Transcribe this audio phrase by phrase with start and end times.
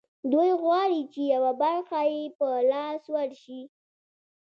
[0.31, 3.61] دوی غواړي چې یوه برخه یې په لاس ورشي